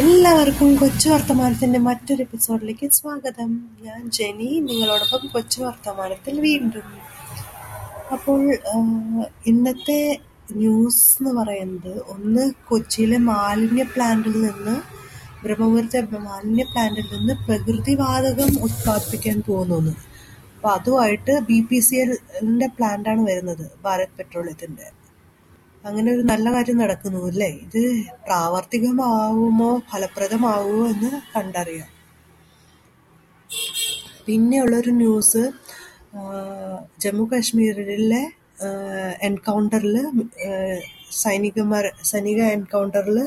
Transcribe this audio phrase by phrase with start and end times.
[0.00, 3.50] എല്ലാവർക്കും കൊച്ചു വർത്തമാനത്തിന്റെ മറ്റൊരു എപ്പിസോഡിലേക്ക് സ്വാഗതം.
[3.82, 6.86] ഞാൻ ജെനി നിങ്ങളോടൊപ്പം കൊച്ചു വർത്തമാനത്തിൽ വീണ്ടും.
[8.12, 8.40] അപ്പോൾ
[9.46, 9.98] ഇന്നത്തെ
[10.56, 14.76] ന്യൂസ് എന്ന് പറയുന്നത് ഒന്ന് കൊച്ചിയിലെ മാലിന്യ പ്ലാന്റിൽ നിന്ന്
[15.44, 19.94] ബ്രഹ്മപുരത്തെ മാലിന്യ പ്ലാന്റിൽ നിന്ന് പ്രകൃതിവാതകം ഉത്പാദിപ്പിക്കാൻ പോകുന്നു.
[20.56, 24.86] അപ്പൊ അതുമായിട്ട് ബി പി സി എല്ലിന്റെ പ്ലാന്റാണ് വരുന്നത് ഭാരത് പെട്രോളിയത്തിന്റെ
[25.84, 27.48] അങ്ങനെ ഒരു നല്ല കാര്യം നടക്കുന്നു അല്ലേ?
[27.66, 27.82] ഇത്
[28.26, 31.90] പ്രാവർത്തികമാവുമോ ഫലപ്രദമാവുമോ എന്ന് കണ്ടറിയാം.
[34.26, 35.42] പിന്നെയുള്ളൊരു ന്യൂസ്
[37.02, 38.22] ജമ്മു കാശ്മീരിലെ
[39.28, 39.96] എൻകൗണ്ടറിൽ
[41.22, 43.18] സൈനികന്മാർ സൈനിക എൻകൗണ്ടറിൽ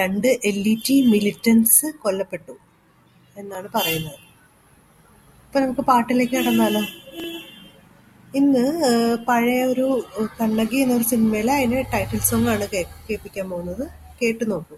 [0.00, 2.54] രണ്ട് എൽ ഇ ടി മിലിറ്റൻസ് കൊല്ലപ്പെട്ടു
[3.36, 4.20] എന്നാണ് പറയുന്നത്.
[5.46, 6.82] ഇപ്പൊ നമുക്ക് പാട്ടിലേക്ക് കടന്നാലോ?
[8.38, 8.64] ഇന്ന്
[9.28, 9.86] പഴയ ഒരു
[10.40, 13.84] കണ്ണകി എന്നൊരു സിനിമയിലെ അതിന് ടൈറ്റിൽ സോങ് ആണ് കേൾപ്പിക്കാൻ പോകുന്നത്.
[14.20, 14.76] കേട്ടു നോക്കൂ.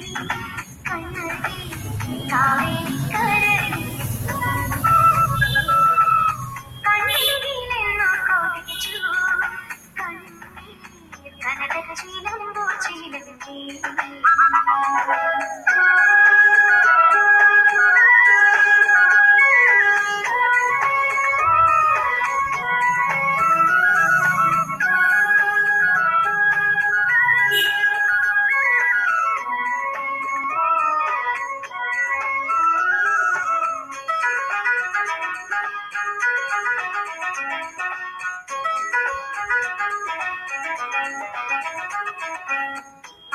[0.00, 0.28] Come
[0.86, 1.14] I'm
[2.30, 2.79] happy.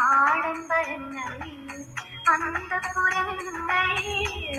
[0.06, 1.60] ആഡംബരങ്ങളിൽ
[2.34, 3.40] അന്തപുരങ്ങൾ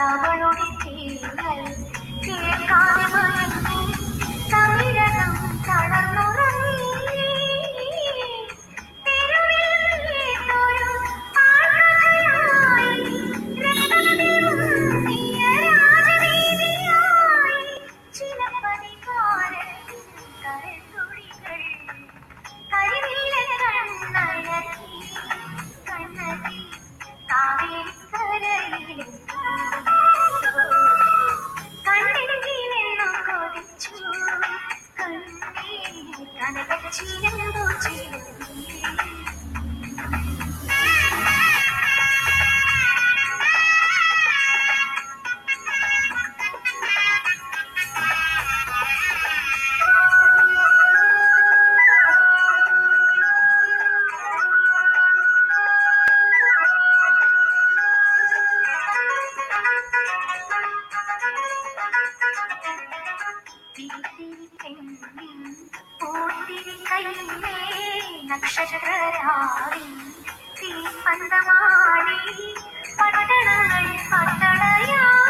[0.09, 1.75] അവളുടെ കേൾക്കാതെ
[36.39, 38.37] 看那个，他凄凉凉不见。
[68.29, 69.87] നക്ഷത്രാവി
[71.05, 72.19] പന്തമാരി
[72.99, 75.26] പട്ടണങ്ങൾ പട്ടണയായി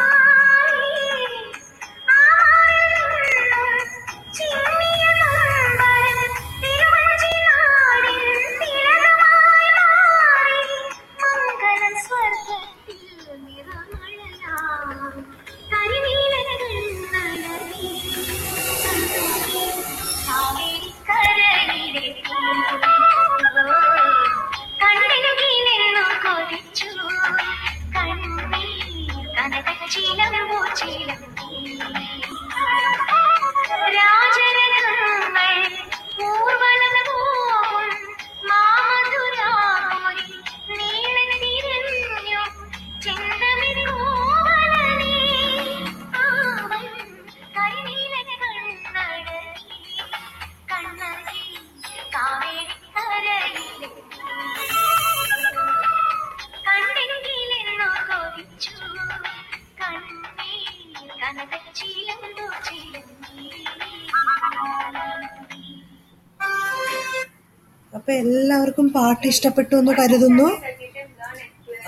[67.93, 70.49] അപ്പൊ എല്ലാവർക്കും പാട്ട് ഇഷ്ടപ്പെട്ടു എന്ന് കരുതുന്നു.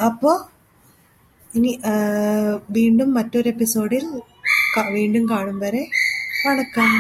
[0.09, 0.37] അപ്പോൾ
[1.51, 1.73] ഇനി
[2.71, 4.05] വീണ്ടും മറ്റൊരു എപ്പിസോഡിൽ
[4.97, 5.83] വീണ്ടും കാണും വരെ.
[6.47, 6.91] വണക്കം.